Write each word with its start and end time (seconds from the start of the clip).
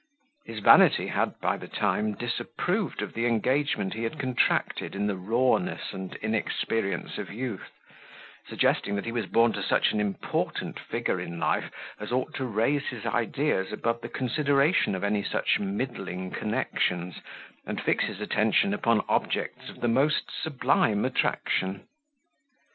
His 0.45 0.57
vanity 0.61 1.05
had, 1.09 1.39
by 1.41 1.57
the 1.57 1.67
time, 1.67 2.13
disapproved 2.15 3.03
of 3.03 3.13
the 3.13 3.27
engagement 3.27 3.93
he 3.93 4.01
had 4.01 4.17
contracted 4.17 4.95
in 4.95 5.05
the 5.05 5.15
rawness 5.15 5.93
and 5.93 6.15
inexperience 6.23 7.19
of 7.19 7.31
youth; 7.31 7.69
suggesting, 8.49 8.95
that 8.95 9.05
he 9.05 9.11
was 9.11 9.27
born 9.27 9.53
to 9.53 9.61
such 9.61 9.91
an 9.91 9.99
important 9.99 10.79
figure 10.79 11.19
in 11.21 11.39
life, 11.39 11.69
as 11.99 12.11
ought 12.11 12.33
to 12.37 12.45
raise 12.45 12.87
his 12.87 13.05
ideas 13.05 13.71
above 13.71 14.01
the 14.01 14.09
consideration 14.09 14.95
of 14.95 15.03
any 15.03 15.23
such 15.23 15.59
middling 15.59 16.31
connections, 16.31 17.17
and 17.67 17.79
fix 17.79 18.05
his 18.05 18.19
attention 18.19 18.73
upon 18.73 19.05
objects 19.07 19.69
of 19.69 19.81
the 19.81 19.87
most 19.87 20.31
sublime 20.41 21.05
attraction. 21.05 21.81